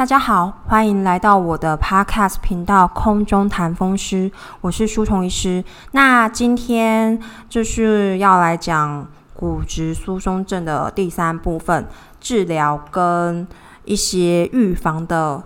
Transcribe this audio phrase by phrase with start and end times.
[0.00, 4.30] 大家好，欢迎来到我的 Podcast 频道《空中谈风湿》，
[4.62, 5.62] 我是舒虫医师。
[5.90, 11.86] 那今天就是要来讲骨质疏松症的第三部分，
[12.18, 13.46] 治疗跟
[13.84, 15.42] 一些预防的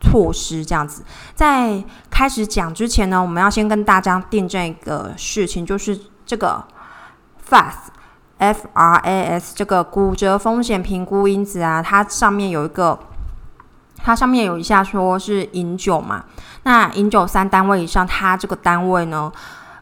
[0.00, 0.64] 措施。
[0.64, 6.64] 这样子，在开始讲之前呢，我们要先跟大家订正一个事情，就是这个
[7.46, 7.74] FAS。
[8.38, 12.98] FRAS 这个骨折风险评估因子啊，它上面有一个，
[14.02, 16.24] 它上面有一下说是饮酒嘛，
[16.64, 19.30] 那饮酒三单位以上，它这个单位呢，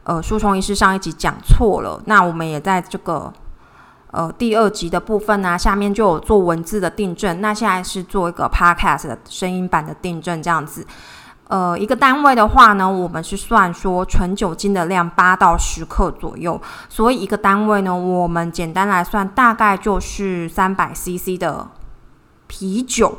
[0.04, 3.32] 呃，书虫医师上一集讲错了，那我们也在这个
[4.10, 10.86] 呃第二集的部分呢，下面就有做文字的订正，那现在是做一个 Podcast 的声音版的订正，这样子。
[11.48, 21.66] 呃，一个单位的话呢，我们是算说纯酒精的量八到十克左右，所以一个单位呢，我们简单来算，大概就是三百 CC 的
[22.46, 23.18] 啤酒，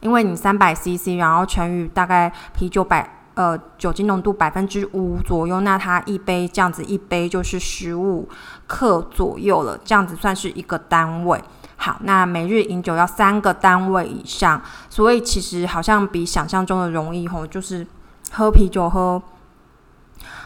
[0.00, 8.28] 因为你三百 CC，然后乘以大概啤酒百呃酒精浓度百分之五左右，那它一杯这样子一杯就是十五
[8.66, 11.42] 克左右了，这样子算是一个单位。
[11.76, 17.86] 好，那每日饮酒要三个单位以上，所以其实好像比想象中的容易吼，就是
[18.32, 19.22] 喝啤酒喝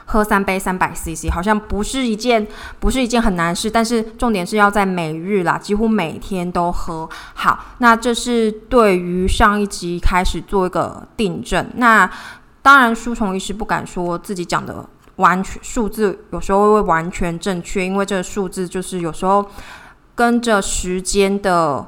[0.06, 2.46] 喝三杯三百 CC，好像不是一件
[2.80, 7.08] 不是一件很难事，但是重点是要在每日啦，几乎每天都喝。
[7.34, 11.70] 好，那这是对于上一集开始做一个订正。
[11.76, 12.10] 那
[12.60, 14.84] 当然，书虫医师不敢说自己讲的
[15.16, 19.46] 完全数字，有时候会完全正确，因为这个数字就是有时候。
[20.14, 21.86] 跟着时间的，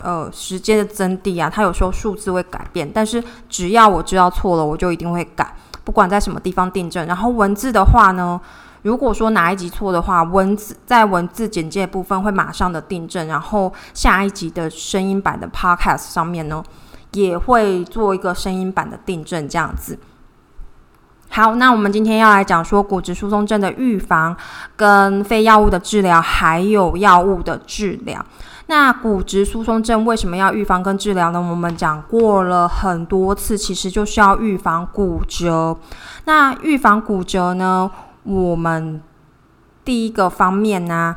[0.00, 7.06] 呃，时间的增递啊，它有时候数字会改变，但是只要我知道错了，我就一定会改，不管在什么地方订正。
[7.06, 8.40] 然后文字的话呢，
[8.82, 16.62] 如果说哪一集错的话，文字在文字简介部分会马上的订正，然后下一集的声音版的 Podcast 上面呢，
[17.12, 19.98] 也会做一个声音版的订正，这样子。
[21.34, 24.36] 好，那我们今天要来讲说骨质疏松症的预防、
[24.76, 28.22] 跟非药物的治疗，还有药物的治疗。
[28.66, 31.40] 那骨质疏松症为什么要预防跟治疗呢？
[31.40, 35.74] 我们讲过了很多次，其实就是要预防骨折。
[36.26, 37.90] 那预防骨折呢，
[38.24, 39.00] 我们
[39.86, 41.16] 第一个方面呢，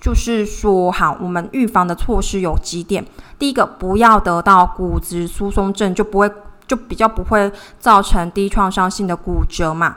[0.00, 3.04] 就是说，好，我们预防的措施有几点。
[3.40, 6.30] 第一个，不要得到骨质疏松症，就不会。
[6.66, 9.96] 就比较不会造成低创伤性的骨折嘛。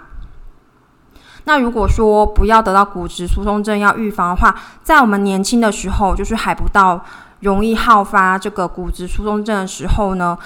[1.45, 7.03] 那如果说不要得到骨质疏松症，要预防的话，在我们年轻的时候，就是还不到
[7.39, 10.37] 容易好发这个骨质疏松症的时候呢。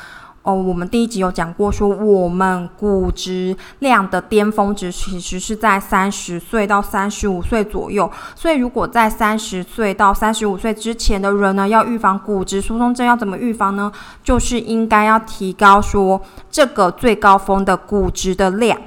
[0.44, 8.12] 哦，我们第一集有讲过，说我们骨质量的巅峰值其实是在三十岁到三十五岁左右。
[8.36, 13.92] 所以，如果在三十岁到三十五岁之前的人呢，要预防骨质疏松症，要怎么预防呢？
[14.24, 16.20] 就是应该要提高说
[16.50, 18.82] 这个最高峰的骨质的量，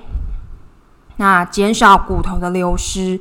[1.18, 3.20] 那减少骨头的流失。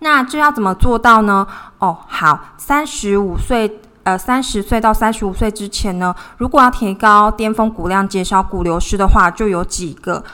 [0.00, 1.46] 那这要怎么做到呢？
[1.78, 3.80] 哦，好，三十五岁。
[4.02, 10.24] 呃，三十岁到三十五岁之前呢，如果要提高巅峰骨量、减少骨流失的话，就有几个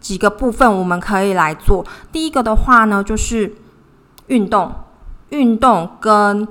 [0.00, 1.86] 几个部分我们可以来做。
[2.10, 3.54] 第一个的话呢，就是
[4.26, 4.72] 运动，
[5.30, 6.46] 运动跟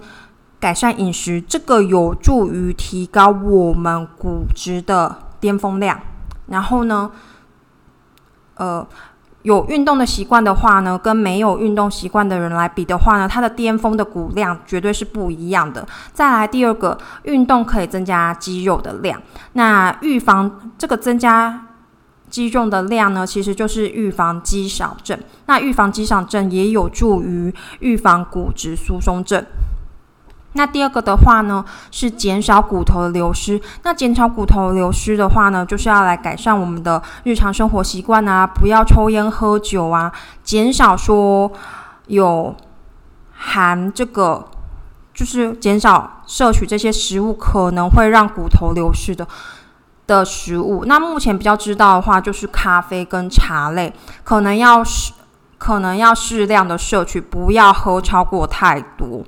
[0.59, 5.99] 改善饮食，这个有助于提高我们骨质的巅峰量。
[6.47, 7.11] 然后呢，
[8.55, 8.87] 呃。
[9.47, 15.87] 有运动的习惯的话呢，跟没有运动习惯的人来比的话呢，它的巅峰的骨量绝对是不一样的。
[16.11, 19.21] 再来第二个，运动可以增加肌肉的量。
[19.53, 21.65] 那预防这个增加
[22.29, 25.17] 肌肉的量呢，其实就是预防肌少症。
[25.45, 29.41] 那预防肌少症也有助于预防骨质疏松症。
[30.57, 33.61] 那第二个的话呢，是减少骨头的流失。
[33.83, 40.11] 那减少骨头流失的话呢，就是要来改善我们的日常生活习惯啊，不要抽烟喝酒啊，
[40.43, 41.49] 减少说
[42.07, 42.55] 有
[43.31, 44.47] 含这个，
[45.13, 49.27] 就是减少摄取这些食物可能会让骨头流失的
[50.07, 50.85] 的食物。
[50.85, 53.93] 那目前比较知道的话，就是咖啡跟茶类，
[54.23, 55.13] 可能要适
[55.59, 59.23] 可能要适量的摄取，不要喝超过太多。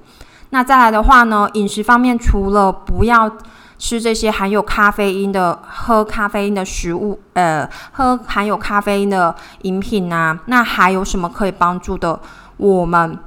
[0.52, 3.32] 那再来的话呢，饮食方面除了不要
[3.78, 12.20] 吃这些含有咖啡因的、喝咖啡因的食物，呃，喝含有咖啡因的饮品啊，那还有什么可以帮助的？
[12.58, 13.18] 我们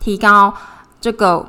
[0.00, 0.52] 提高
[1.00, 1.48] 这个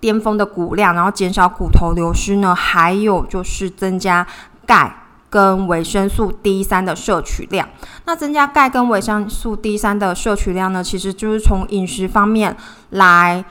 [0.00, 2.52] 巅峰的骨量，然后减少骨头流失呢？
[2.54, 4.26] 还有就是增加
[4.66, 4.94] 钙
[5.30, 7.66] 跟维生素 D 三的摄取量。
[8.04, 12.56] 那增加钙跟维生素 D 三的摄取量呢，其实就是从饮食方面
[12.90, 13.44] 来。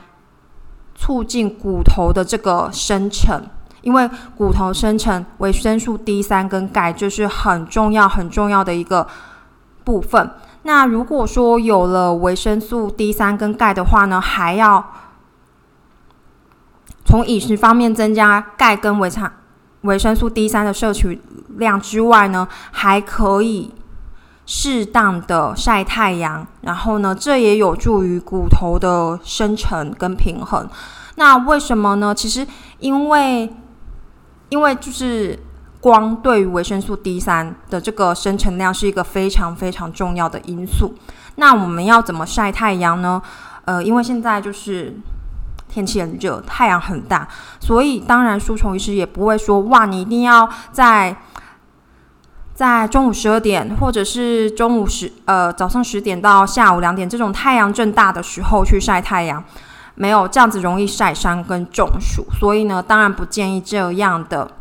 [1.02, 3.42] 促进骨头的这个生成。
[3.82, 4.08] 因为
[4.38, 9.08] 骨头生成维生素 D 三跟钙就是很重要很重要的一个
[9.84, 10.30] 部分。
[10.62, 14.86] 那如果说有了维生素 D 三跟钙的话呢，还要
[17.04, 19.34] 从饮食方面增加钙跟维产
[19.82, 21.20] 维生素 D 三的摄取
[21.58, 23.74] 量之外呢，还可以
[24.54, 30.68] 适当的晒太阳，然后呢，这也有助于骨头的生成跟平衡。
[31.16, 32.14] 那为什么呢？
[32.14, 32.46] 其实
[32.80, 33.50] 因为
[34.50, 35.40] 因为就是
[35.80, 40.94] 光对于维生素 D 三的这个生成量是一个非常非常重要的因素。
[41.36, 43.22] 那我们要怎么晒太阳呢？
[43.64, 44.94] 呃，因为现在就是
[45.70, 47.26] 天气很热，太阳很大，
[47.62, 51.16] 所以当然书虫医师也不会说哇，你一定要在
[52.62, 59.44] 在中午十二点，或者是中午十呃早上十点到下午两点这种太阳正大的时候去晒太阳。
[59.96, 64.52] 没有这样子容易晒伤跟中暑，所以呢，当然不建议这样的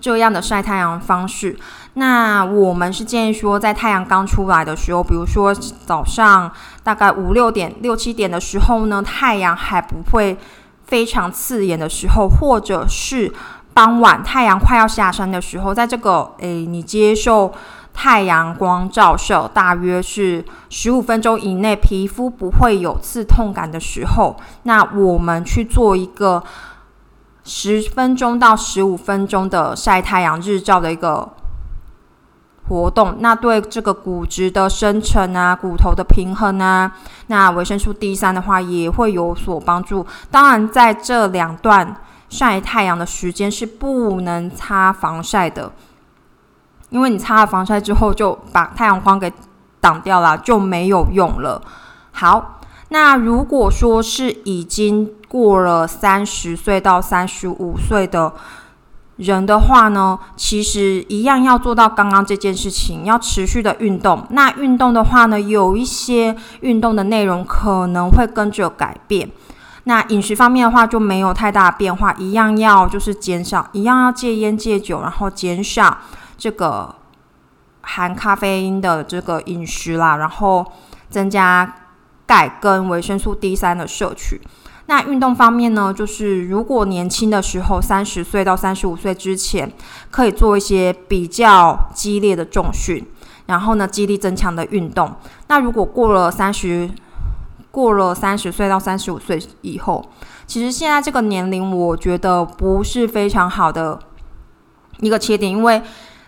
[0.00, 1.58] 这样的晒太阳方式。
[1.94, 6.52] 那我们是建议说，在太阳刚出来的时候，比如说早上
[6.84, 10.38] 大概五六点、六七点的时候呢，太阳还不会
[10.84, 13.32] 非常刺眼的时候，或者是
[13.74, 17.52] 傍晚太阳快要下山的时候，在这个诶，你接受。
[17.96, 26.42] 太阳光照射大约是十五分钟以内，皮肤不会有刺痛感的时候，那我们去做一个
[27.44, 31.28] 十分钟到十五分钟的晒太阳日照的一个
[32.68, 36.90] 活动，那对这个骨质的生成啊、骨头的平衡啊，
[37.28, 40.04] 那维生素 D 三的话也会有所帮助。
[40.32, 41.94] 当然，在这两段
[42.34, 45.70] 晒太阳的时间是不能擦防晒的。
[46.90, 49.32] 因为你擦了防晒之后，就把太阳光给
[49.80, 51.60] 挡掉了，就没有用了。
[52.12, 52.60] 好，
[52.90, 58.32] 那如果说是已经过了三十岁到三十五岁的
[59.16, 64.24] 人的话呢，其实一样要做到刚刚这件事情，要持续的运动。
[64.30, 69.28] 那运动的话呢，有一些运动的内容可能会跟着改变。
[69.84, 75.98] 那饮食方面的话，就没有太大变化，一样要就是减少，一样要戒烟戒酒，然后减少。
[76.36, 76.94] 这个
[77.82, 80.66] 含咖啡因的这个饮食啦，然后
[81.08, 81.76] 增加
[82.26, 84.40] 钙跟维生素 D 三的摄取。
[84.86, 89.72] 那运动方面呢，就是如果年轻的时候，三十岁到三十五岁之前，
[90.10, 93.06] 可以做一些比较激烈的重训，
[93.46, 95.14] 然后呢，肌力增强的运动。
[95.46, 96.90] 那如果过了三十，
[97.74, 100.08] 过了三十岁到三十五岁以后，
[100.46, 103.98] 其实现在这个年龄，我觉得不是非常好的
[105.00, 105.82] 一个切点，因为。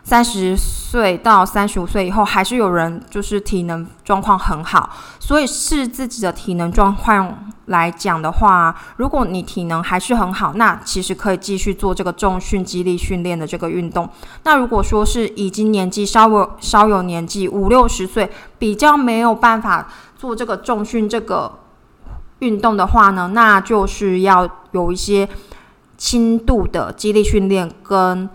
[0.07, 4.89] 三十岁到三十五岁以后，还是有人就是体能状况很好，
[5.19, 14.09] 所以是自己的体能状况来讲的话，如果你体能还是很好，那其实可以继续做这个重训、肌力训练的这个运动。
[14.45, 18.31] 那如果说是已经年纪稍微稍有年纪，五六十岁，
[18.61, 21.53] 比较没有办法做这个重训这个
[22.39, 25.29] 运动的话呢，那就是要有一些
[25.99, 28.31] 轻度的肌力训练跟。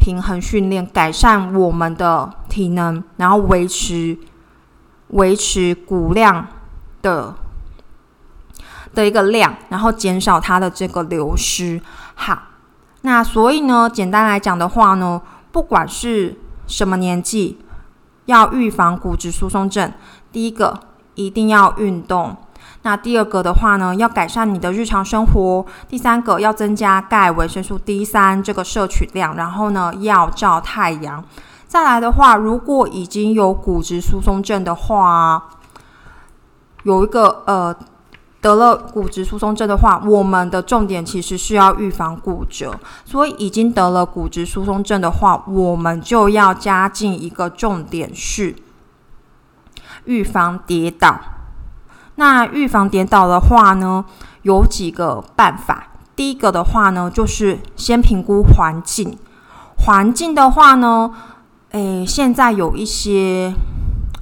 [0.00, 4.16] 平衡训练，改善我们的体能，然后维持
[5.08, 6.46] 维持骨量
[7.02, 7.34] 的
[8.94, 11.80] 的一个量，然后减少它的这个流失。
[12.14, 12.42] 好，
[13.02, 15.20] 那所以呢，简单来讲的话呢，
[15.52, 16.34] 不管是
[16.66, 17.58] 什么年纪，
[18.24, 19.92] 要预防骨质疏松症，
[20.32, 20.80] 第一个
[21.14, 22.36] 一定要运动。
[22.82, 31.22] 那第二个的话呢，要改善你的日常生活；第三个要增加钙、维生素 D 三这个摄取量，然后呢要照太阳。
[31.68, 35.48] 再来的话，如果已经有骨质疏松症的话，
[36.84, 37.76] 有一个呃
[38.40, 42.74] 得了骨质疏松症的话，我们的重点其实是要预防骨折。
[43.04, 48.56] 所以已经得了骨质疏松症的话，我们就要加进一个重点是
[50.06, 51.20] 预防跌倒。
[52.20, 54.04] 那预防跌倒的话呢，
[54.42, 55.86] 有几个办法。
[56.14, 59.16] 第一个的话呢，就是先评估环境。
[59.78, 61.10] 环境的话呢，
[61.70, 63.54] 诶，现在有一些，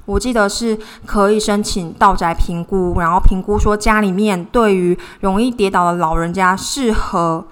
[0.05, 7.43] 我记得是可以申请道宅评估，然后评估说家里面对于容易跌倒的老人家，适合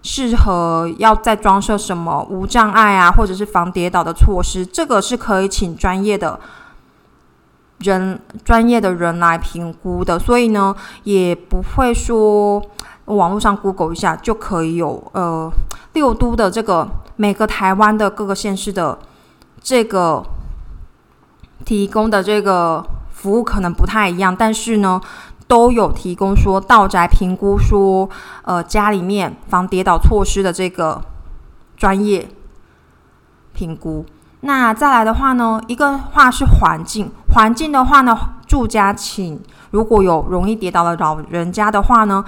[0.00, 4.64] 适合要再装设什么无障碍啊，或者是防跌倒的措施。
[4.64, 6.40] 这个是可以请专业的。
[7.78, 12.60] 人专业的人来评估的，所以呢，也不会说
[13.04, 15.02] 网络上 Google 一下就可以有。
[15.12, 15.50] 呃，
[15.92, 18.98] 六都的这个每个台湾的各个县市的
[19.60, 20.24] 这个
[21.64, 25.00] 提供的这个服务可能不太一样，但是呢，
[25.46, 28.08] 都有提供说道宅评估说，
[28.42, 31.00] 呃，家里面防跌倒措施的这个
[31.76, 32.28] 专业
[33.52, 34.04] 评估。
[34.40, 38.16] 那再来的话呢，一个话是环境，环境的话呢，
[38.46, 39.40] 住家请
[39.70, 42.24] 如果有容易跌倒的老人家的话呢，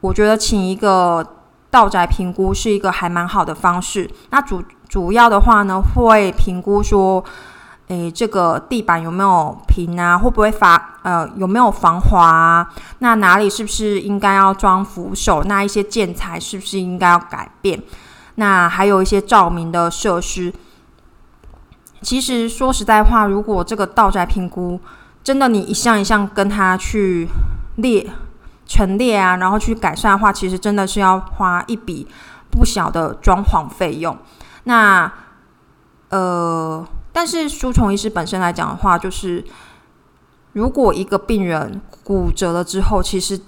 [0.00, 1.26] 我觉得请一个
[1.70, 4.10] 道宅评估是一个还蛮好的方式。
[4.30, 7.24] 那主主要的话呢，会评估说。
[7.88, 10.16] 诶，这个地板有没有平啊？
[10.16, 12.66] 会不会发呃有没有防滑？
[13.00, 15.42] 那哪里是不是应该要装扶手？
[15.42, 17.78] 那一些建材是不是应该要改变？
[18.36, 20.52] 那还有一些照明的设施。
[22.00, 24.80] 其实说实在话，如果这个道宅评估
[25.22, 27.28] 真的你一项一项跟他去
[27.76, 28.08] 列
[28.66, 32.06] 陈列啊，然后去改善的话，其实真的是要花一笔
[32.50, 34.16] 不小的装潢费用。
[34.64, 35.12] 那
[36.10, 36.86] 呃。
[37.14, 39.44] 但是书虫医师本身来讲的话，就是
[40.54, 43.38] 如果一个病人骨折了之后，其实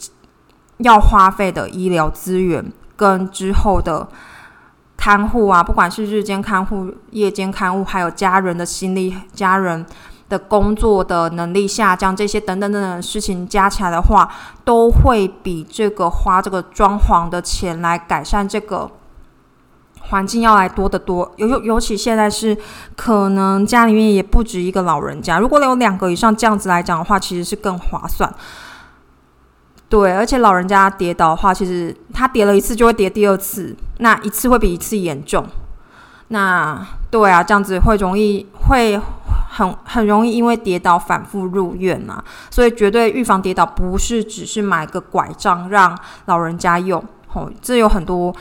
[0.76, 4.06] 要花费的医疗资源跟之后的
[5.04, 9.84] 看护啊，不管是日间看护、夜间看护，还有家人的心力、家人
[10.30, 14.26] 的工作的能力下降，这些等等等等事情加起来的话，
[14.64, 18.90] 都会比这个花这个装潢的钱来改善这个。
[20.08, 22.56] 环境要来多得多，尤尤尤其现在是
[22.96, 28.32] 可能家里面也不止一个老人家，如果有两个以上这样子来讲的话，其实是更划算。
[29.94, 35.46] 对，而且老人家跌倒的话，其实他跌了一次就会跌第二次，那一次会比一次严重。
[36.28, 39.00] 那对啊，这样子会容易会
[39.52, 47.00] 很很容易因为跌倒反复入院啊，所以绝对预防跌倒不是只是买个拐杖让老人家用，
[47.32, 48.34] 哦，这有很多。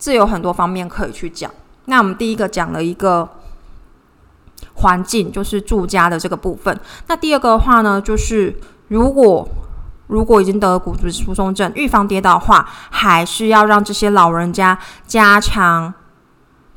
[0.00, 1.50] 这有很多方面可以去讲。
[1.86, 3.28] 那我们第一个讲了一个
[4.74, 6.78] 环境，就是住家的这个部分。
[7.08, 8.54] 那第二个的话呢，就是
[8.86, 9.48] 如果
[10.08, 15.94] 如果已经得了骨质疏松症，预防跌倒的话，还是要让这些老人家加强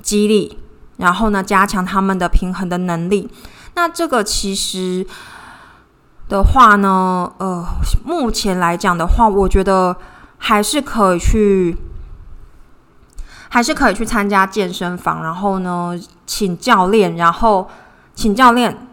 [0.01, 0.59] 肌力，
[0.97, 3.29] 然后呢，加强他们的平衡的能力。
[3.73, 5.05] 那这个其实
[6.29, 7.65] 的话呢，呃，
[8.05, 9.97] 目前来讲的话，我觉得
[10.37, 11.77] 还是可以去。
[13.53, 17.69] 还是可以去参加健身房，然后呢，请教练，然后
[18.15, 18.87] 请教练，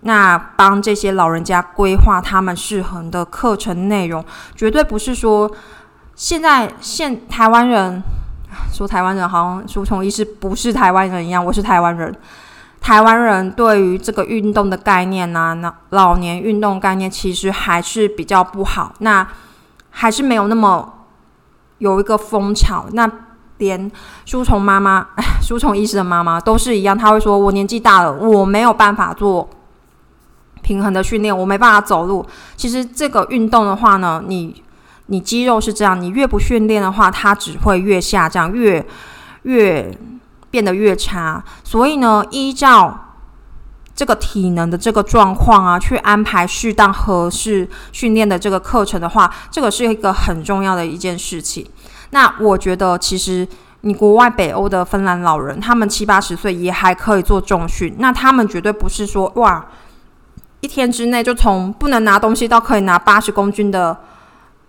[0.00, 4.24] 那帮这些老人家规划他们适合的课程内容，
[4.54, 5.50] 绝对不是说
[6.14, 8.02] 现在现台湾人
[8.72, 12.14] 说台湾人好像书虫医师不是台湾人一样，我是台湾人，
[12.80, 19.26] 台湾人对于这个运动的概念呢，那老年运动概念其实还是比较不好，那
[19.90, 21.06] 还是没有那么
[21.78, 23.10] 有一个风潮，那。
[23.58, 23.90] 连
[24.26, 25.06] 书虫妈妈、
[25.40, 29.48] 书虫医师的妈妈都是一样，他会说：“我年纪大了，我没有办法做
[30.66, 32.26] 平衡的训练，我没办法走路。”
[32.58, 34.62] 其实这个运动的话呢，你
[35.06, 38.84] 你肌肉是这样，你越不训练的话，它只会越下降，越
[39.42, 39.96] 越
[40.50, 41.44] 变得越差。
[41.62, 43.14] 所以呢，依照
[43.94, 51.64] 这个体能的这个状况啊，去安排适当合适训练的这个课程的话，这个是一个很重要的一件事情。
[52.10, 53.46] 那我觉得，其实
[53.82, 57.94] 你国外北欧的芬兰老人，他们七八十岁也还可以做重训。
[57.98, 59.64] 那他们绝对不是说哇，
[60.66, 63.96] 一天之内就从不能拿东西到可以拿八十公斤的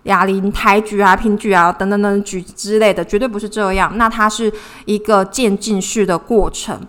[0.04, 3.90] 哑铃抬举啊、平举啊等等等举之类的，绝对不是这样。
[3.98, 4.50] 那它是
[4.84, 6.80] 一个渐进式的过程。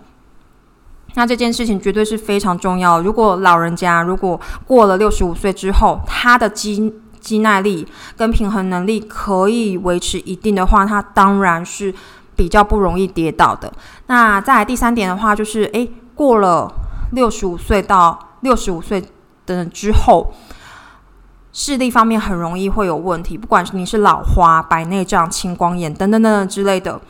[1.14, 3.02] 那这件事情绝对是非常重要。
[3.02, 7.84] 如果老人家如果过了六十五岁之后，他的肌肌耐力
[8.16, 11.92] 跟平衡能力可以维持一定的话，他当然是
[12.36, 13.72] 比较不容易跌倒的。
[14.06, 16.72] 那再来第三点的话，就是诶，过了
[17.10, 19.04] 六十五岁到六十五岁
[19.44, 20.32] 等之后，
[21.52, 27.00] 视力方面很容易会有问题，不管是你是老花、白内障、青光眼等等等等之类的。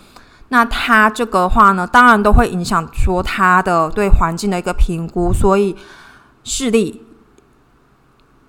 [0.49, 5.77] 那它这个话呢，当然都会影响说它的对环境的一个评估，所以
[6.45, 7.07] 视力。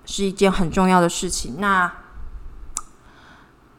[0.04, 1.54] 是一件很重要的事情。
[1.58, 1.90] 那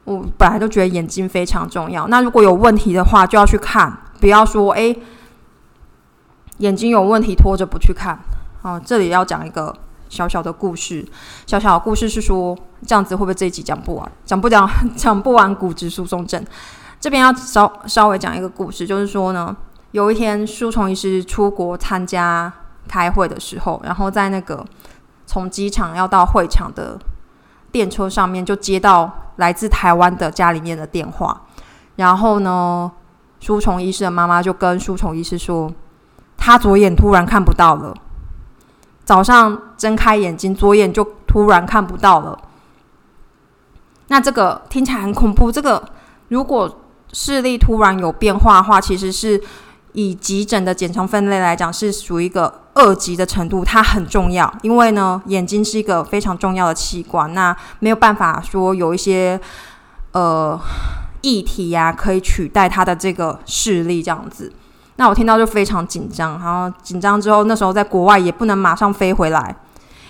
[0.04, 2.08] 我本来就觉得眼睛非常重要。
[2.08, 4.96] 那如果有问题的话，就要去看，不要说哎，
[6.58, 8.18] 眼睛有问题拖着不去看。
[8.64, 9.74] 哦，这里要讲一个
[10.08, 11.06] 小小的故事。
[11.46, 12.56] 小小的故事是说，
[12.86, 14.12] 这样子会不会这一集讲不完？
[14.24, 16.42] 讲不讲 讲不完骨质疏松症？
[16.98, 19.54] 这边要稍稍微讲一个故事，就是说呢，
[19.90, 22.50] 有一天书虫医师出国参加
[22.88, 24.64] 开会的时候，然后在那个。
[25.26, 26.98] 从机场要到会场的
[27.72, 31.40] 电车上面，就接到来自台湾的家里面的电话。
[31.96, 32.92] 然后呢，
[33.40, 35.72] 书虫医师的妈妈就跟书虫医师说，
[36.36, 37.94] 他左眼突然看不到了。
[39.04, 42.38] 早上睁开眼睛，左眼就突然看不到了。
[44.08, 45.50] 那这个听起来很恐怖。
[45.50, 45.82] 这个
[46.28, 46.80] 如果
[47.12, 49.40] 视力突然有变化的话，其实是
[49.92, 54.52] 以急诊的检查分类来讲，是属于一个二级的程度，它很重要。
[54.62, 59.40] 因为呢，眼睛是一个非常重要的器官，那没有办法说有一些
[60.12, 60.58] 呃
[61.20, 64.52] 议题呀，可以取代它的这个视力这样子。
[64.96, 69.56] 那我听到就非常紧张，然后紧张之后，那时候在国外也不能马上飞回来，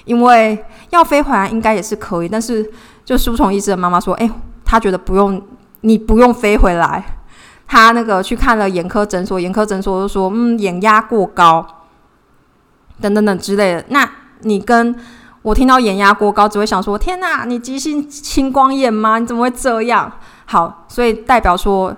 [0.05, 2.71] 因为要飞回来应该也是可以，但是
[3.03, 4.31] 就书虫医师的妈妈说，哎，
[4.62, 5.41] 他觉得不用，
[5.81, 7.03] 你不用飞回来，
[7.67, 11.67] 他那个去看了眼科诊所，眼科诊所就说，嗯，眼压过高，
[13.00, 13.85] 等等等之类的。
[13.88, 14.07] 那
[14.41, 14.95] 你跟
[15.41, 19.19] 我听到眼压过高，只会想说，天哪，你急性青光眼吗？
[19.19, 20.12] 你怎么会这样？
[20.45, 21.97] 好，所以代表说。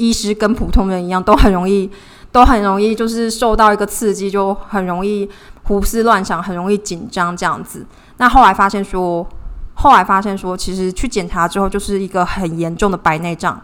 [0.00, 1.90] 医师跟普通人一样，都很容易，
[2.32, 5.28] 都很容易，就是受到一个刺激，就很容易
[5.64, 7.84] 胡思乱想，很容易紧张这样子。
[8.16, 9.28] 那后来发现说，
[9.74, 13.60] 后来发现说，其实去检查之后，就是一个很严重的白内障，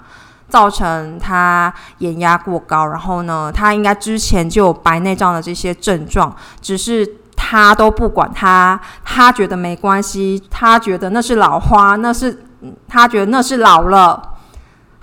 [0.46, 2.86] 造成他眼压过高。
[2.86, 12.44] 然后呢，他应该之前就有白内障的这些症状，只是他都不管他，他觉得没关系，他觉得那是老花，那是
[12.86, 14.35] 他觉得那是老了。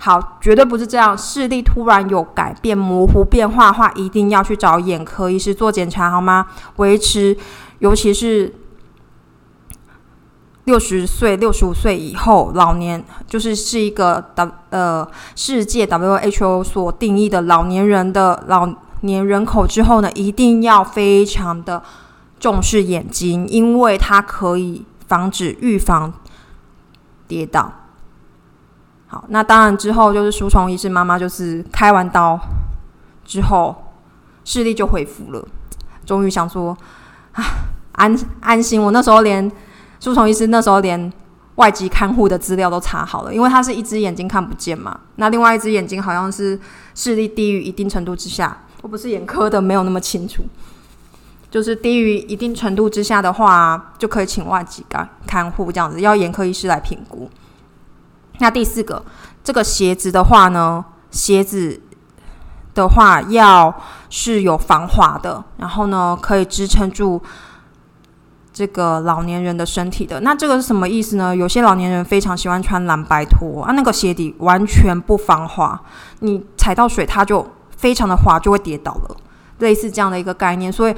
[0.04, 1.16] 好，绝对不是这样。
[1.16, 6.48] 视力突然有改变、模糊变化的话，一定要去找眼科医师做检查，好吗？
[6.76, 7.34] 维持，
[7.78, 8.54] 尤其是
[10.64, 18.68] 六十岁、六十五岁以后，老年就是是一个 W 呃世界 WHO 所定义的老年人的老
[19.00, 21.82] 年人口之后呢，一定要非常的
[22.38, 26.12] 重视眼睛，因为它可以防止、预防
[27.26, 27.72] 跌倒。
[29.28, 32.38] 那当然之后就是书虫医师妈妈就是开完刀
[33.24, 33.74] 之后
[34.44, 35.46] 视力就恢复了，
[36.06, 36.76] 终于想说
[37.32, 37.44] 啊
[37.92, 38.82] 安安心。
[38.82, 39.50] 我那时候连
[40.00, 41.12] 书虫医师那时候连
[41.56, 46.58] 外籍看护的资料都查好了，因为他是一只眼睛看不见嘛，那另外一只眼睛好像是
[46.94, 50.42] 视力低于一定程度之下，我不是眼科的，没有那么清楚。
[51.50, 57.30] 就是低于一定程度之下的话，就可以请外籍看看护这样子，要眼科医师来评估。
[58.38, 59.04] 那第四个，
[59.44, 61.80] 这个鞋子的话呢，鞋子
[62.74, 63.72] 的话要
[64.10, 67.22] 是有防滑的，然后呢可以支撑住
[68.52, 70.20] 这个老年人的身体的。
[70.20, 71.34] 那这个是什么意思呢？
[71.34, 75.80] 有些老年人非常喜欢穿蓝白拖啊，那个鞋底完全不防滑，
[76.18, 79.16] 你踩到水它就非常的滑，就会跌倒了，
[79.58, 80.72] 类似这样的一个概念。
[80.72, 80.94] 所以，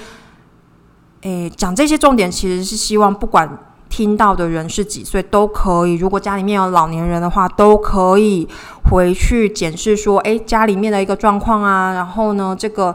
[1.20, 3.58] 诶，讲这些重点其实是希望不管。
[3.96, 8.46] 听到的人是几岁都可以，如果家里面有老年人的话，都可以
[8.90, 12.94] 回去检视说，诶，家里面的一个状况啊，然后呢，这个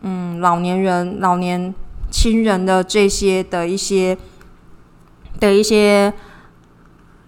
[0.00, 1.72] 嗯，老年人、老年
[2.10, 4.18] 亲人的这些的一些
[5.38, 6.12] 的一些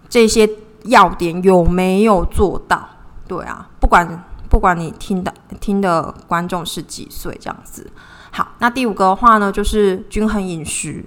[0.08, 0.50] 这些
[0.86, 2.84] 要点有没有做到？
[3.28, 7.88] 对啊，不管不管你听的听的观众是几岁，这样子。
[8.32, 11.04] 好，那第五个的话呢，就是均衡饮食，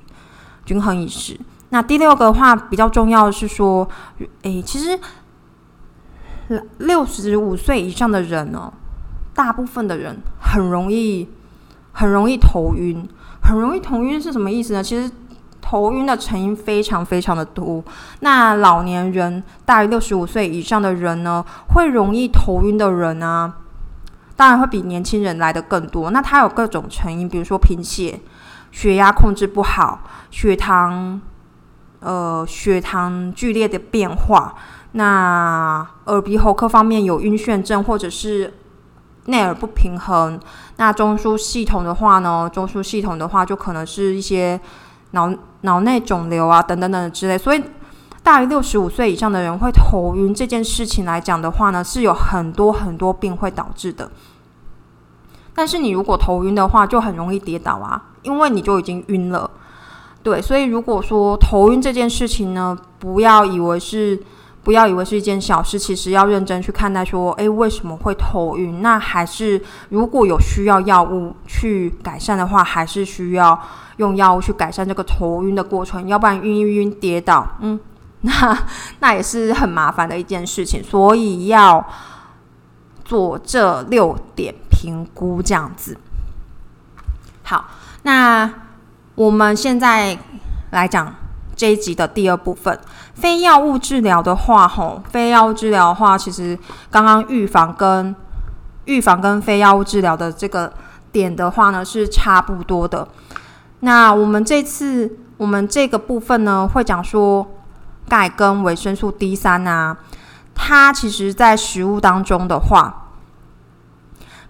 [0.65, 1.37] 均衡饮食。
[1.69, 3.87] 那第六个话比较重要的是说，
[4.43, 4.97] 诶，其实
[6.77, 8.71] 六十五岁以上的人呢，
[9.33, 11.27] 大部分的人很容易
[11.91, 13.05] 很容易头晕，
[13.41, 14.81] 很容易头晕是什么意思呢？
[14.81, 15.11] 其实
[15.59, 17.83] 头晕的成因非常非常的多。
[18.21, 23.53] 那老年人大于六十五岁以上的人呢，会容易头晕的人呢，
[24.37, 26.11] 当然会比年轻人来的更多。
[26.11, 28.21] 那它有各种成因，比如说贫血、
[28.71, 29.99] 血压控制不好、
[30.31, 31.19] 血糖。
[32.07, 34.55] 呃，血糖剧烈的变化，
[34.93, 38.53] 那耳鼻喉科方面有晕眩症，或者是
[39.25, 40.39] 内耳不平衡。
[40.77, 44.57] 那中枢系统的话呢，中枢系统的话就可能是一些
[45.11, 45.29] 脑
[45.61, 47.37] 脑内肿瘤啊，等等等之类。
[47.37, 47.61] 所以，
[48.23, 54.09] 大于六十五岁以上的人会头晕这件事情来讲的话呢，是有很多很多病会导致的。
[55.53, 59.51] 但是你如果头晕的话，就很容易跌倒啊，因为你就已经晕了。
[60.23, 64.19] 对，所以如果说头晕这件事情呢，不要以为是
[64.61, 67.05] 不要以为是一件小事，其实要认真去看待。
[67.05, 68.81] 说，诶，为什么会头晕？
[68.81, 73.57] 那还是如果有需要药物去改善的话，还是需要
[73.95, 76.05] 用药物去改善这个头晕的过程。
[76.09, 77.79] 要不然晕一晕跌倒，嗯，
[78.19, 78.57] 那
[78.99, 80.83] 那也是很麻烦的一件事情。
[80.83, 81.85] 所以要
[83.05, 85.97] 做这六点评估，这样子。
[87.43, 87.63] 好，
[88.03, 88.53] 那。
[89.17, 90.15] 我们现在
[90.69, 91.11] 来讲
[91.55, 92.79] 这一集的第二部分，
[93.15, 96.55] 非药物治疗的话，吼，非药物治疗的话，其实
[96.91, 98.15] 刚刚预防跟
[98.85, 100.71] 预防跟非药物治疗的这个
[101.11, 103.07] 点的话呢，是差不多的。
[103.79, 107.55] 那我们这次我们这个部分呢，会讲说
[108.07, 109.97] 钙跟维生素 D 三啊，
[110.53, 113.07] 它其实在食物当中的话，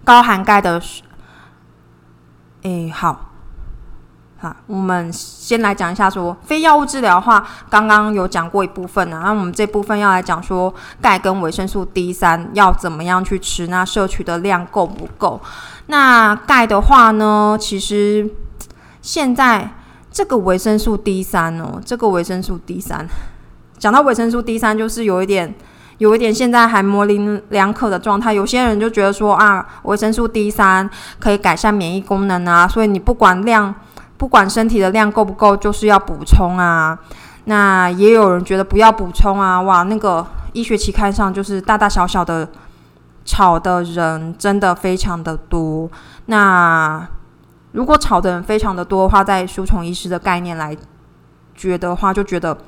[0.04, 0.78] 高含钙的，
[2.64, 3.27] 诶，好。
[4.40, 9.20] 好，我们先来讲一下说非药物治疗的话，刚刚有讲过一部分呢。
[9.24, 15.40] 那我们这部分要来讲说钙跟维生素 D 三要怎么样去吃，那摄取的量够不够？
[15.86, 18.30] 那钙的话呢，其实
[19.02, 19.70] 现在
[20.12, 23.08] 这个维生素 D 三哦，这个维生素 D 三，
[23.76, 25.52] 讲到维生素 D 三，就是有一点
[25.96, 28.32] 有一点现在还模棱两可的状态。
[28.32, 33.74] 有些人就觉得说啊，维生素 D 三可以改善免疫功能啊，所以你不管量。
[34.18, 36.98] 不管身体的量够不够，就是要补充啊。
[37.44, 39.62] 那也有人觉得不要补充啊。
[39.62, 42.46] 哇，那个医学期刊上就是大大小小的
[43.24, 45.88] 吵的人真的非常的多。
[46.26, 47.08] 那
[47.72, 50.76] 如果吵的人非常的多的话，在书虫医师的概念来
[51.54, 52.58] 觉得话，就觉得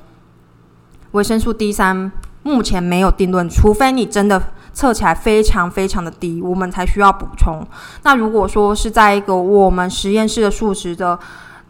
[1.11, 2.11] 维生素 D 三
[2.43, 4.41] 目前没有定论，除非你真的。
[4.73, 7.65] 测起来非常非常的低，我们才需要补充。
[8.03, 11.19] 那如果说是在一个我们实验室的数值的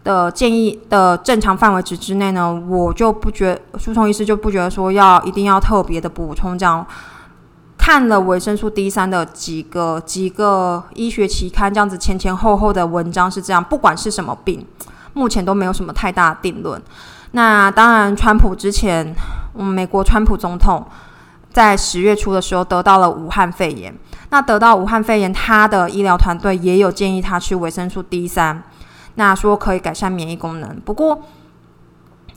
[0.04, 6.58] 的建议的正常范围值之内呢，我就不觉输虫医师就不觉得说要一定要特别的补充。
[6.58, 6.86] 这样
[7.78, 14.64] 看了维生素 D 三的几个几个医学期刊，这样子前前后后的文章是这样，不管是什么病，
[15.14, 16.80] 目前都没有什么太大的定论。
[17.32, 19.16] 那当然，川普之前，
[19.56, 20.86] 嗯，美国川普总统。
[21.52, 23.94] 在十月初的时候得到了武汉肺炎，
[24.30, 28.64] 那得到武汉肺炎，他的医疗团队也有建议他吃维生素 D 三，
[29.16, 30.80] 那说可以改善免疫功能。
[30.86, 31.22] 不过，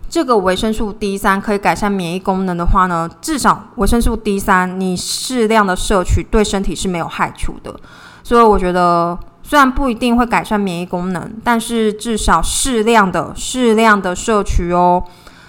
[0.08, 7.74] 这个维生素 D 三可以改善免疫功能的话呢，至少维生素 D 三你适量的摄取对身体是没有害处的。
[8.22, 15.04] 所以我觉得，虽然不一定会改善免疫功能，但是至少适量的适量的摄取哦。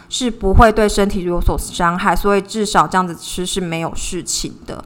[0.10, 4.84] 是不会对身体有所伤害，所以至少这样子吃是没有事情的。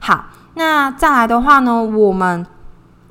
[0.00, 2.46] 好，那再来的话呢，我们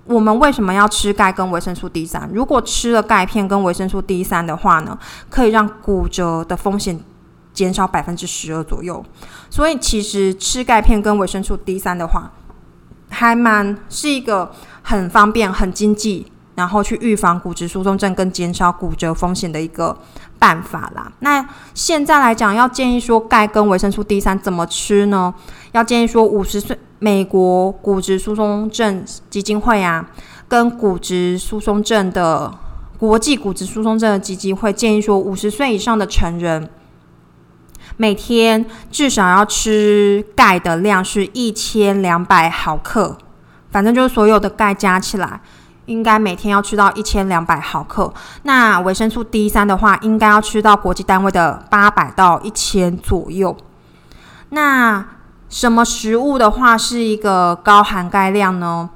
[0.06, 2.30] 我们为什么要吃钙跟维生素 D 三？
[2.34, 4.98] 如果吃了钙片跟维生素 D 三的话呢，
[5.30, 7.00] 可以让骨折的风险
[7.54, 9.04] 减少百分之十二左右。
[9.50, 12.32] 所以其实吃钙片跟维生素 D 三的话，
[13.10, 16.32] 还蛮是一个很方便、很经济。
[16.54, 19.98] 然后去预防骨质疏松症跟减少骨折风险的一个
[20.42, 21.12] 办法啦。
[21.20, 25.32] 那现在来讲，要建议说钙跟维生素 D 三怎么吃呢？
[25.72, 30.10] 要建议说五十岁美国骨质疏松症基金会啊，
[30.48, 32.52] 跟骨质疏松症的
[32.98, 36.68] 国际骨质疏松症的基金会建议说，五十岁以上的成人
[37.98, 43.16] 每天至少要吃钙的量是一千两百毫克，
[43.70, 45.40] 反正就是所有的钙加起来。
[45.86, 48.14] 应该每天要吃到一千两百毫克。
[48.44, 53.56] 那维生素 D 三的话，应该要吃到国际单位的八百到一千左右。
[54.50, 55.06] 那
[55.50, 58.90] 什么食物的话是一个高含钙量呢？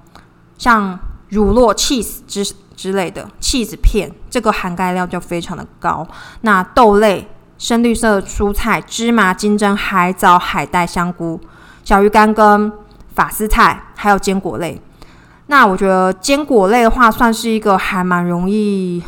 [0.58, 0.98] 像
[1.30, 2.46] 乳酪、cheese 之
[2.76, 6.08] 之类的 cheese 片，这个含钙量就非常的高。
[6.42, 11.40] 那豆类、深绿色蔬菜、芝麻、金针、海藻、海带、香菇、
[11.84, 12.72] 小鱼干跟
[13.14, 14.82] 法斯菜，还有坚果类。
[15.48, 19.04] 那我觉得坚果类的话，算是一个还蛮容易、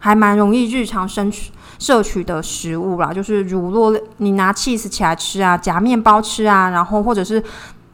[0.00, 3.12] 还蛮容易日常摄取摄取的食物啦。
[3.12, 7.42] 就是乳酪，你拿 cheese 起来吃啊，夹面包吃啊，然后或者是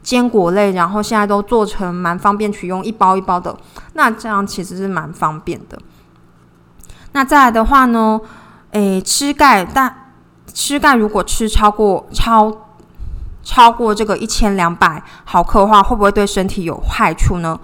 [0.01, 3.55] 坚果类，然后现在都做成蛮方便取用，一包一包的。
[3.93, 5.77] 那这样其实是蛮方便的。
[7.11, 8.19] 那再来的话呢，
[8.71, 10.11] 诶，吃钙，但
[10.51, 12.63] 吃钙如果吃超过超。
[13.47, 17.57] 超过这个一千两百毫克的话，会不会对身体有害处呢？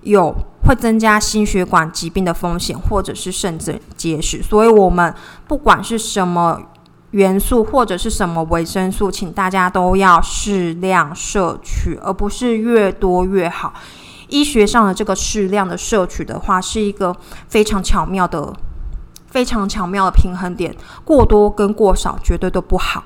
[0.00, 0.34] 有，
[0.66, 4.42] 会增加心血管疾病的风险，或者是肾子结石。
[4.42, 5.14] 所以，我们
[5.46, 6.60] 不管是什么
[7.12, 13.72] 元素或者是什么维生素，请大家都要适量摄取，而不是越多越好。
[14.26, 17.14] 医学上的这个适量的摄取的话，是一个
[17.46, 18.52] 非常巧妙的、
[19.28, 20.74] 非常巧妙的平衡点。
[21.04, 23.04] 过多跟过少绝对都不好。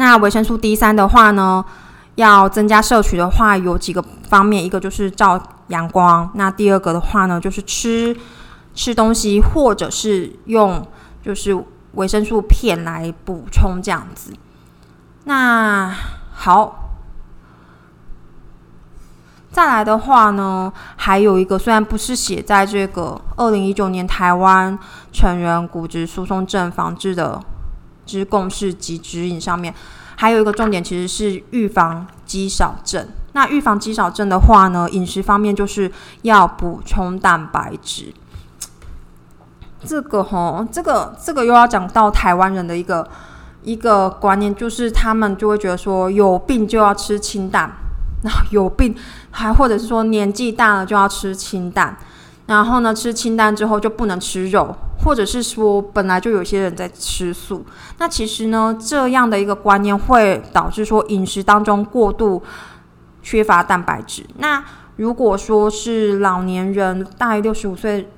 [0.00, 1.64] 那维生素 D 三的话呢，
[2.14, 8.16] 要增加摄取的话，有几个方面，一个就是照阳光，那第二个的话呢，就是吃
[8.76, 10.86] 吃东西，或者是用
[11.20, 14.32] 就是维生素片来补充这样子。
[15.24, 15.92] 那
[16.32, 16.90] 好，
[19.50, 24.78] 再来的话呢，还有一个，虽然不是写在这个二零一九年台湾
[25.12, 27.42] 成人骨质疏松症防治的。
[28.08, 29.74] 之共识及指引上面，
[30.16, 33.06] 还有一个重点，其实是预防肌少症。
[33.34, 35.92] 那预防肌少症的话呢，饮食方面就是
[36.22, 38.14] 要补充蛋白质。
[39.84, 43.08] 这个吼，这个这个又要讲到台湾人的一个
[43.62, 47.70] 一个观念，就是他们就会觉得说有病就要吃清淡，
[48.24, 48.92] 然后有病
[49.30, 51.96] 还或者是说年纪大了就要吃清淡，
[52.48, 57.64] 然后呢吃清淡之后就不能吃肉，或者是说本来就有些人在吃素，
[57.98, 62.42] 那其实呢这样的一个观念会导致说饮食当中过度
[63.22, 64.26] 缺乏蛋白质。
[64.38, 64.64] 那
[64.96, 68.08] 如果说是老年人大于六十五岁。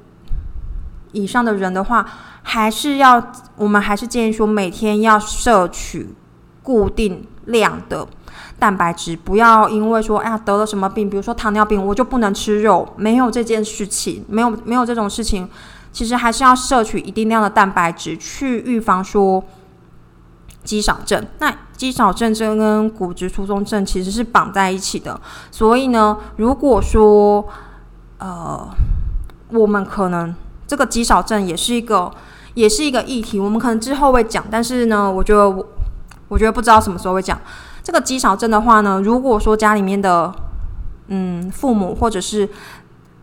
[1.12, 2.07] 以上的人的话，
[2.45, 6.14] 还是要我们还是建议说，每天要摄取
[6.62, 8.07] 固定量的
[8.61, 15.49] 蛋白质，不要因为说哎呀得了什么病，比如说糖尿病，我就不能吃肉，没有这件事情，没有没有这种事情，
[15.90, 19.42] 其实还是要摄取一定量的蛋白质，去预防说
[20.62, 21.27] 肌少症。
[21.38, 25.20] 那肌少症症跟骨质疏松症其实是绑在一起的，
[25.51, 27.49] 所以呢，如果说
[28.18, 28.68] 呃，
[29.51, 30.35] 我们可能。
[30.70, 32.09] 这个肌少症也是一个，
[32.55, 33.40] 也是一个议题。
[33.40, 35.66] 我们可能之后会讲，但是呢，我觉得我，
[36.29, 37.37] 我觉得不知道什么时候会讲
[37.83, 39.01] 这个肌少症的话呢。
[39.03, 40.33] 如果说家里面的，
[41.09, 42.49] 嗯，父母或者是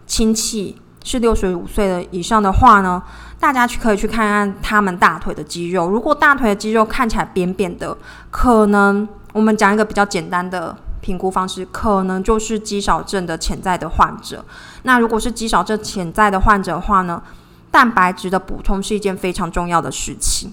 [0.05, 3.01] 亲戚是六十五岁的以上的话呢，
[3.39, 5.87] 大家去可以去看看他们大腿的肌肉。
[5.89, 7.97] 如果大腿的肌肉看起来扁扁的，
[8.31, 14.43] 可能我们讲一个比较简单的评估方式，可能就是肌少症的潜在的患者。
[14.83, 17.21] 那如果是肌少症潜在的患者的话呢？
[17.69, 20.51] 蛋白质的补充是一件非常重要的事情。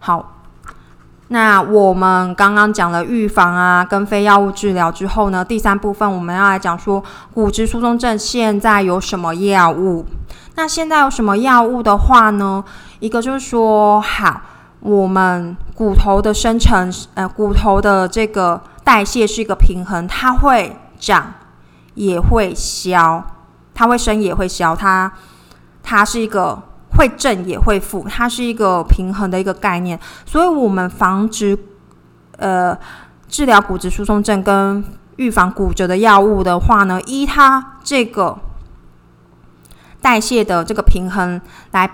[0.00, 0.33] 好，
[1.28, 10.04] 那我们刚刚讲了预防啊，跟非药物治疗之后呢，第三部分我们要来讲说骨质疏松症现在有什么药物？
[10.56, 12.62] 那现在有什么药物的话呢？
[13.00, 14.40] 一个就是说，好，
[14.80, 21.32] 我们骨头的生成，呃，骨头的这个代谢是一个平衡，它会长
[21.94, 23.24] 也会消，
[23.74, 25.12] 它会生也会消，它。
[25.86, 26.62] 它是一个
[26.96, 31.58] 会正也会负，它是一个平衡的一个概念，所以我们防止
[32.38, 32.76] 呃
[33.28, 34.84] 治疗骨质疏松症跟
[35.16, 38.38] 预防骨折的药物的话呢，依它这个
[40.00, 41.40] 代谢的这个平衡
[41.72, 41.90] 来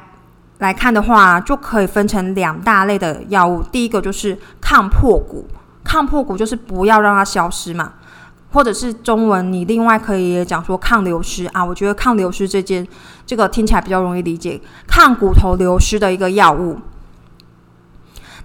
[0.58, 3.62] 来看的话，就可以分成两大类的药物。
[3.62, 5.48] 第一个就是抗破骨，
[5.82, 7.94] 抗破骨就是不要让它消失嘛。
[8.52, 11.64] 或者是中文，你另外可以讲说抗流失啊。
[11.64, 12.86] 我觉得抗流失这件，
[13.24, 16.78] 这个听起来比较容易理解，抗骨头流失的一个药物。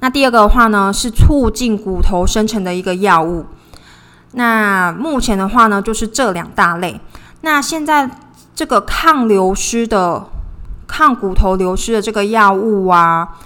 [0.02, 3.46] 那第二个的话呢，是促进骨头生成的一个药物。
[4.34, 7.00] 那目前的话呢，就是这两大类。
[7.42, 8.10] 那现在
[8.54, 10.28] 这个抗流失的、
[10.86, 13.38] 抗骨头流失的这个药物啊，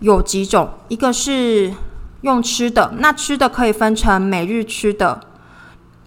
[0.00, 1.72] 有几种，一个是
[2.22, 5.20] 用吃的，那吃的可以分成每日吃的。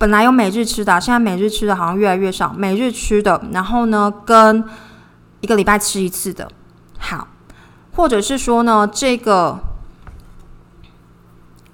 [0.04, 2.54] 本来有每日吃的，现在每日吃的好像越来越少。
[2.58, 4.62] 每日吃的，然后呢，跟
[5.40, 6.46] 一个礼拜吃一次的，
[7.00, 7.26] 好，
[7.96, 9.58] 或者是说呢，这个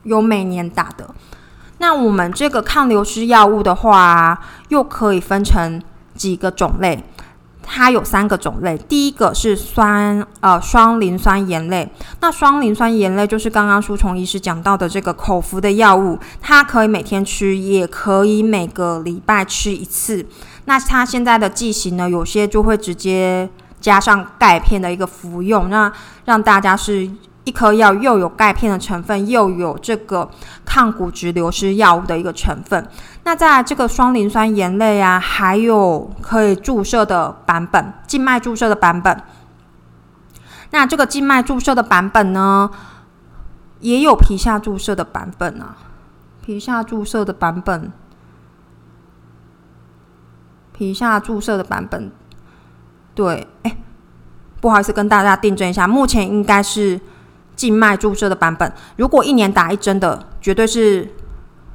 [0.03, 1.09] 有每年打的。
[1.79, 5.81] 那我们这个抗流失药物的话，又可以分成
[6.13, 7.03] 几个种类。
[7.71, 11.87] 它有三个种类，第一个是酸呃双磷酸盐类，
[12.19, 20.25] 那双磷酸盐类就是刚刚书虫医师讲到的这个口服的药物，它可以每天吃，也可以每个礼拜吃一次。
[20.65, 23.47] 那它现在的剂型呢，有些就会直接
[23.79, 25.93] 加上钙片的一个服用，那
[26.25, 27.09] 让大家是。
[27.45, 30.29] 一颗药又有钙片的成分，又有这个
[30.65, 32.87] 抗骨质流失药物的一个成分。
[33.23, 39.23] 那在这个双磷酸盐类啊，还有可以注射的版本，静脉注射的版本。
[40.71, 42.69] 那这个静脉注射的版本呢，
[43.79, 45.75] 也有皮下注射的版本啊。
[46.43, 47.91] 皮下注射的版本，
[50.73, 52.11] 皮下注射的版本，
[53.15, 53.77] 对，哎，
[54.61, 56.99] 不好意思，跟大家订正一下，目前应该是。
[57.59, 61.13] 静脉注射的版本，如果一年打一针的，绝对是，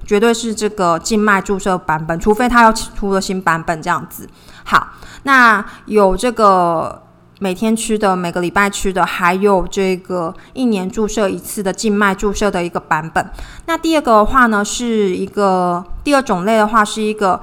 [0.06, 4.26] 绝对是这个静脉注射版本，除非他要出了新版本这样子。
[4.64, 4.94] 好，
[5.24, 7.02] 那有这个
[7.38, 13.30] 每天吃的、每个礼拜吃的，还有这个一年注射一次的静脉注射的一个版本。
[13.66, 17.38] 那第二个的话呢，是一个第二种类的话，是一个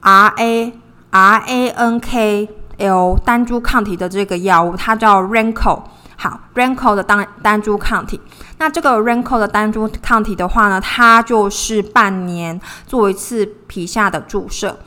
[0.00, 0.72] R A
[1.10, 5.82] R A N K L 单株抗体的这个药物，它叫 Ranco。
[6.16, 8.20] 好，Ranco 的单单株抗体，
[8.58, 14.78] 那这个 Ranco 的单株抗体的话呢，它就是半年做一次皮下的注射。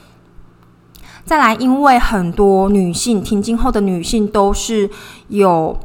[1.26, 4.90] 再来，因为很多女性停经后的女性都是
[5.28, 5.80] 有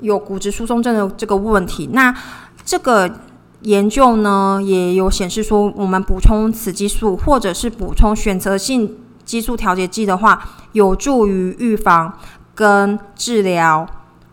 [0.00, 2.14] 有骨质疏松症的这个问题，那
[2.64, 3.10] 这个
[3.62, 12.16] 研究呢也有显示说，我们补充雌激素或者是补充选择性激素调节剂的话，有助于预防
[12.54, 13.84] 跟治疗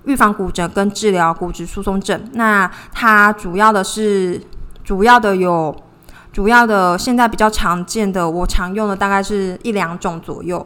[0.06, 2.24] 预防骨折跟治疗骨质疏松症。
[2.34, 4.42] 那它主要的是
[4.84, 5.76] 主要的有
[6.32, 10.66] 主要的现在比较常见的，我常用的大概是一两种左右。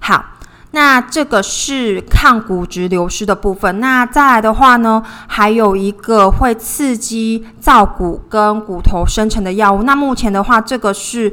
[0.00, 0.24] 好。
[0.72, 3.80] 那这个是抗骨质流失的部分。
[3.80, 9.82] 那再来的话呢，还有一个会刺激造骨跟骨头生成的药物。
[9.84, 11.32] 那目前的话，这个是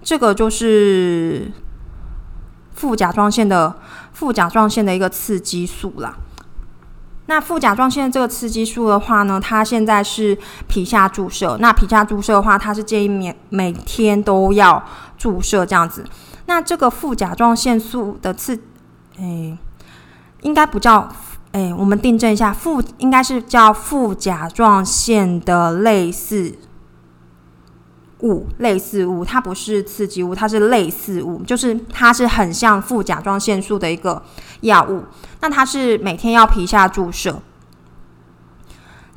[0.00, 1.50] 这个就是
[2.72, 3.74] 副甲状腺的
[4.16, 6.16] 副甲状腺的一个刺激素啦。
[7.26, 11.54] 那副甲状腺这个刺激素的话呢，它现在是皮下注射。
[11.60, 14.82] 那皮下注射的话，它是建议每每天都要
[15.18, 16.02] 注射这样子。
[16.46, 18.58] 那这个副甲状腺素的刺，
[19.18, 19.58] 哎，
[20.40, 21.06] 应该不叫，
[21.52, 26.54] 哎，我们订正一下，副应该是叫副甲状腺的类似
[28.20, 34.22] 物，类似物，它不是刺激物，它是类似物，就是它是很像副甲状腺素的一个
[34.60, 35.04] 药物。
[35.40, 37.40] 那它是每天要皮下注射。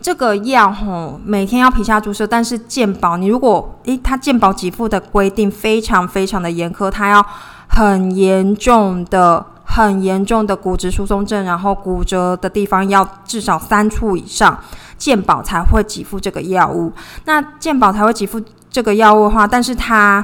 [0.02, 7.26] 这个药吼每天要皮下注射，但是健保你如果诶，它健保给付的规定非常非常的严苛，它要
[7.68, 14.58] 很严重的、很严重的骨质疏松症，然后骨折的地方要至少三处以上，
[14.98, 16.94] 健保才会给付这个药物。
[17.26, 20.24] 那健保才会给付这个药物的话，但是它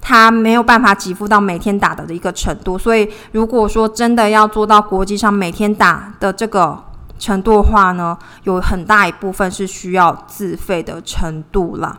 [0.00, 6.84] 它没有办法给付到每天打的一个程度，所以如果说真的要做到国际上每天打的这个。
[7.20, 11.98] 程度的话呢，有很大一部分是需要自费的程度了。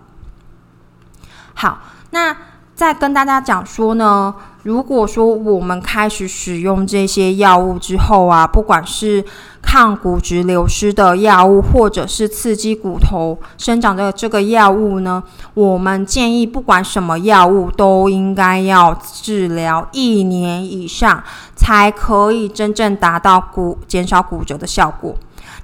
[1.55, 1.79] 好，
[2.11, 2.33] 那
[2.73, 9.23] 再跟大家讲说呢，如果说我们开始使用这些药物之后啊，不管是
[9.61, 18.93] 抗骨质流失的药物，或者是刺激骨头生长的这个药物呢，我们建议不管什么药物都应该要
[19.23, 21.23] 治疗一年以上。
[21.59, 25.13] 才可以真正达到骨减少骨折的效果。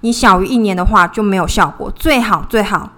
[0.02, 2.92] 你小于一年的话就没有效果，最好最好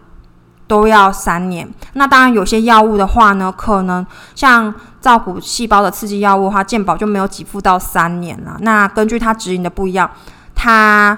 [0.67, 1.67] 都要三年。
[1.93, 8.57] 那当然有些药物的话呢，可能像造骨细胞的刺激药物的话，健保就没有给付到三年了。
[8.59, 10.09] 那根据它指引的不一样，
[10.53, 11.17] 它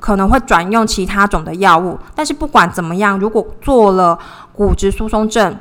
[0.00, 1.98] 可能会转用其他种的药物。
[2.14, 4.18] 但是不管怎么样，如果做了
[4.52, 5.56] 骨质疏松症，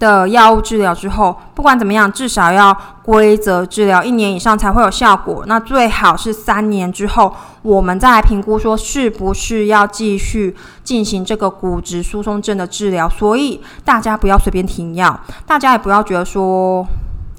[0.00, 5.44] 的药物治疗之后，不管怎么样，至少要规则治疗一年以上才会有效果。
[5.46, 7.32] 那最好是三年之后，
[7.62, 13.08] 我们再来评估说是不是要继续进行这个骨质疏松症的治疗。
[13.08, 16.84] 所以大家不要随便停药，大家也不要觉得说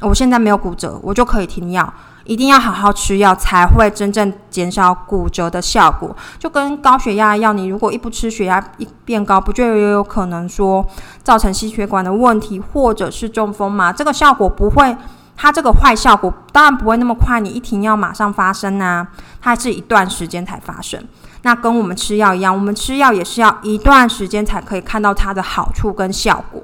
[0.02, 1.91] 我现在没有骨折，我就可以停药。
[2.23, 6.15] 一定要好好吃药，才会真正减少骨折的效果。
[6.38, 10.86] 就跟高血压一样，你如果一不吃，血压一变高，不就也有可能说
[11.23, 13.91] 造成心血管的问题，或者是中风吗？
[13.91, 14.95] 这个效果不会，
[15.36, 19.07] 它这个坏效果当然不会那么快，你一停药马上发生啊，
[19.41, 21.03] 它是一段时间才发生。
[21.41, 26.62] 那跟我们吃药一样，我们吃药也是要一段时间才可以看到它的好处跟效果。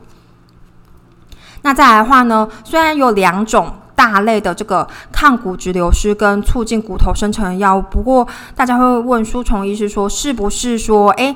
[1.64, 3.74] 那再来的话呢，虽然有两种。
[3.98, 11.36] 大类的这个抗骨质流失跟促进骨头生成的药物，不过大家会问舒虫医师说，是不是说，诶，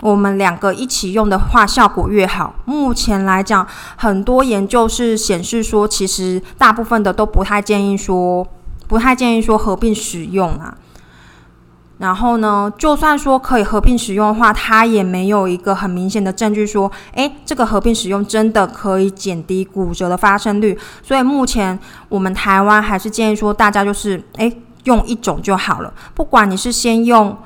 [0.00, 2.52] 我们两个一起用的话效果越好？
[2.64, 3.64] 目前来讲，
[3.96, 8.44] 很多研究是显示说，其实大部分的都不太建议说，
[8.88, 10.76] 不太建议说合并使用啊。
[12.00, 20.76] 然后呢，就算说可以合并使用的话，它也没有一个很明显的证据说，诶，这个合并使用真的可以减低骨折的发生率。
[21.02, 24.50] 所以目前我们台湾还是建议说，大家就是诶，
[24.84, 25.92] 用一种就好了。
[26.14, 27.36] 不管你是先用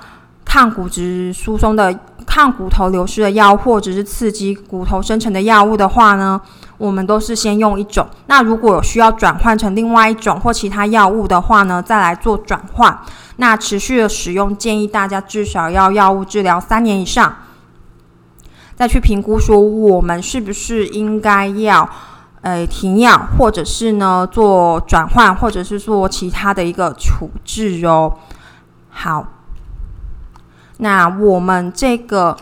[0.44, 1.92] 抗骨质疏松的、
[2.24, 6.40] 抗骨头流失的药，或者是刺激骨头生成的药物的话呢，
[6.78, 8.06] 我们都是先用一种。
[8.26, 12.98] 那如果有需要转换成另外一种或其他药物的话呢，再来做转换。
[13.37, 17.34] 那持续的使用，建议大家至少要药物治疗三年以上，
[18.76, 21.88] 再去评估说我们是不是应该要
[22.42, 28.18] 呃停药，或者是呢做转换，或者是做其他的一个处置哦。
[28.90, 29.27] 好，
[30.79, 32.37] 那我们这个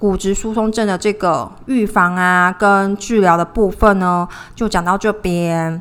[0.00, 5.80] 骨质疏松症的这个预防啊跟治疗的部分呢，就讲到这边。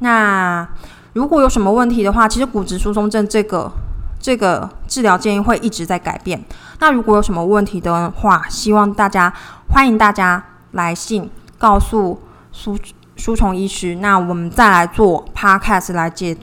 [0.00, 0.68] 那。
[1.14, 3.72] 如果有什么问题的话，其实骨质疏松症这个
[4.20, 6.40] 这个治疗建议会一直在改变。
[6.78, 9.32] 那如果有什么问题的话，希望大家
[9.70, 11.28] 欢迎大家来信
[11.58, 12.20] 告诉
[12.52, 12.78] 舒
[13.16, 16.36] 舒虫医师，那我们再来做 podcast 来解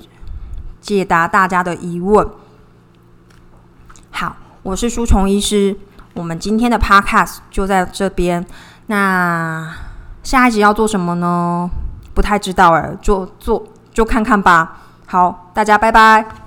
[0.82, 2.28] 解答大家的疑问。
[4.12, 5.78] 好，我是舒虫医师，
[6.16, 8.44] 我们今天的 podcast 就在这边。
[8.88, 9.72] 那
[10.24, 11.70] 下一集要做什么呢？
[12.14, 13.64] 不太知道哎，做做
[13.94, 14.78] 就看看吧。
[15.06, 16.45] 好，大家拜拜。